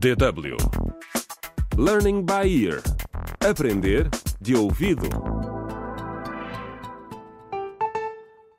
[0.00, 0.56] DW
[1.76, 2.80] Learning by Ear
[3.46, 4.08] Aprender
[4.40, 5.06] de ouvido.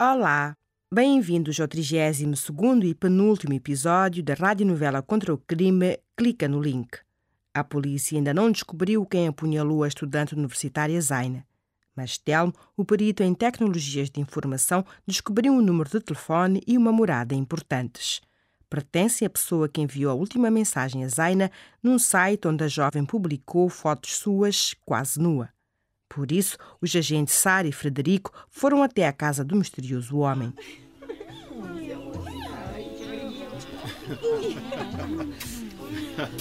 [0.00, 0.56] Olá,
[0.92, 6.98] bem-vindos ao 32º e penúltimo episódio da radionovela contra o crime Clica no link.
[7.52, 11.44] A polícia ainda não descobriu quem apunhalou a estudante universitária Zaina.
[11.96, 16.92] Mas Telmo, o perito em tecnologias de informação, descobriu um número de telefone e uma
[16.92, 18.22] morada importantes.
[18.68, 21.50] Pertence à pessoa que enviou a última mensagem a Zaina
[21.82, 25.48] num site onde a jovem publicou fotos suas quase nua.
[26.08, 30.52] Por isso, os agentes Sara e Frederico foram até a casa do misterioso homem.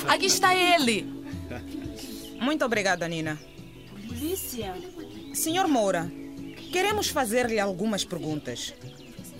[0.07, 1.05] Aqui está ele.
[2.39, 3.39] Muito obrigada, Nina.
[4.07, 4.75] Polícia.
[5.33, 6.11] Senhor Moura,
[6.71, 8.73] queremos fazer-lhe algumas perguntas.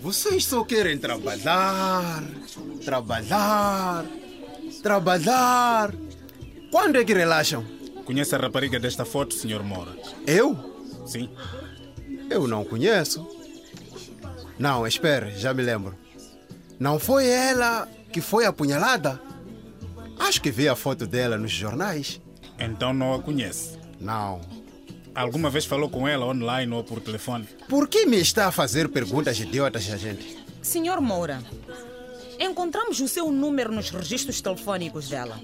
[0.04, 2.22] Vocês só querem trabalhar,
[2.84, 4.04] trabalhar,
[4.82, 5.94] trabalhar.
[6.70, 7.64] Quando é que relaxam?
[8.04, 9.62] Conhece a rapariga desta foto, Sr.
[9.62, 9.96] Moura?
[10.26, 10.76] Eu?
[11.06, 11.30] Sim.
[12.28, 13.26] Eu não conheço.
[14.58, 15.96] Não, espere, já me lembro.
[16.78, 19.18] Não foi ela que foi apunhalada?
[20.18, 22.20] Acho que vi a foto dela nos jornais.
[22.58, 23.78] Então não a conhece.
[23.98, 24.42] Não.
[25.14, 27.46] Alguma vez falou com ela online ou por telefone?
[27.68, 30.38] Por que me está a fazer perguntas idiotas, agente?
[30.60, 31.42] Senhor Moura,
[32.38, 35.40] encontramos o seu número nos registros telefônicos dela.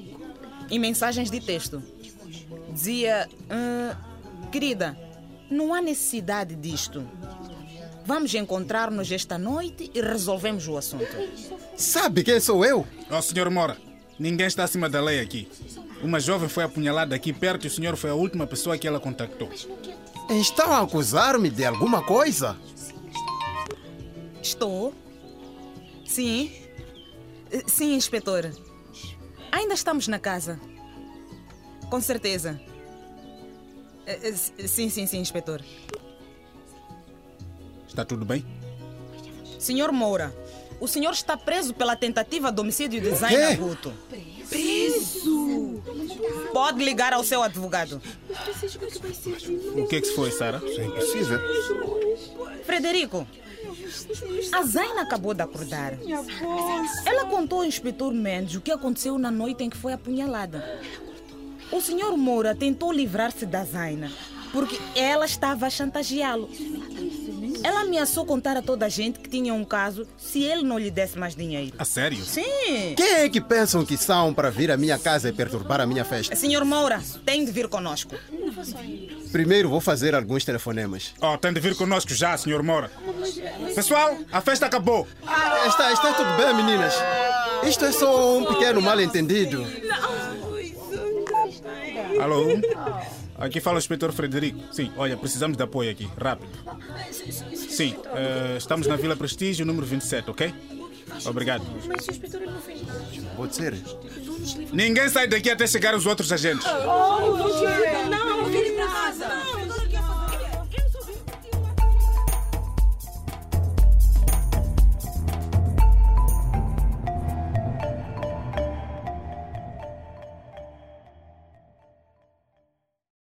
[0.71, 1.83] Em mensagens de texto.
[2.73, 3.97] Dizia: "Ah,
[4.51, 4.97] Querida,
[5.51, 7.07] não há necessidade disto.
[8.05, 11.07] Vamos encontrar-nos esta noite e resolvemos o assunto.
[11.77, 12.85] Sabe quem sou eu?
[13.11, 13.51] Oh, Sr.
[13.51, 13.77] Moura,
[14.21, 15.49] ninguém está acima da lei aqui.
[16.03, 19.01] Uma jovem foi apunhalada aqui perto e o senhor foi a última pessoa que ela
[19.01, 19.51] contactou.
[20.31, 22.57] Estão a acusar-me de alguma coisa?
[24.41, 24.95] Estou?
[26.07, 26.53] Sim?
[27.67, 28.51] Sim, inspetor.
[29.51, 30.61] Ainda estamos na casa.
[31.91, 32.61] Com certeza.
[34.07, 35.63] Eh, eh, Sim, sim, sim, inspetor.
[37.89, 38.47] Está tudo bem?
[39.59, 40.33] Senhor Moura,
[40.81, 43.55] o senhor está preso pela tentativa de homicídio de Zaina?
[43.55, 43.93] Guto.
[44.49, 45.83] Preso?
[46.53, 48.01] Pode ligar ao seu advogado.
[49.77, 50.61] O que é que se foi, Sara?
[50.65, 51.39] É impossível.
[52.65, 53.27] Frederico,
[54.53, 55.95] a Zaina acabou de acordar.
[57.07, 60.81] Ela contou ao inspetor Mendes o que aconteceu na noite em que foi apunhalada.
[61.71, 64.11] O senhor Moura tentou livrar-se da Zaina
[64.53, 66.49] porque ela estava a chantageá-lo.
[67.63, 70.91] Ela ameaçou contar a toda a gente que tinha um caso se ele não lhe
[70.91, 71.73] desse mais dinheiro.
[71.79, 72.25] A sério?
[72.25, 72.95] Sim!
[72.97, 76.05] Quem é que pensam que são para vir à minha casa e perturbar a minha
[76.05, 76.35] festa?
[76.35, 78.15] Senhor Moura, tem de vir conosco.
[79.33, 81.15] Primeiro vou fazer alguns telefonemas.
[81.21, 82.63] Oh, tem de vir conosco já, Sr.
[82.63, 82.91] Moura.
[83.75, 85.07] Pessoal, a festa acabou.
[85.67, 86.95] Está, está tudo bem, meninas.
[87.67, 89.67] Isto é só um pequeno mal-entendido.
[92.21, 92.47] Alô?
[93.41, 94.61] Aqui fala o inspetor Frederico.
[94.71, 96.51] Sim, olha, precisamos de apoio aqui, rápido.
[97.57, 100.55] Sim, eh, estamos na Vila Prestígio, número 27, ok?
[101.25, 101.65] Obrigado.
[101.87, 103.01] Mas o inspetor não fez nada.
[103.37, 103.75] Pode ser.
[104.73, 106.67] Ninguém sai daqui até chegar os outros agentes.
[108.11, 108.40] Não,